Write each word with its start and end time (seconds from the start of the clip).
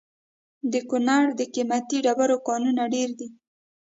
د 0.71 0.73
کونړ 0.89 1.23
د 1.39 1.41
قیمتي 1.53 1.97
ډبرو 2.05 2.37
کانونه 2.47 2.83
ډیر 2.93 3.09
دي. 3.19 3.27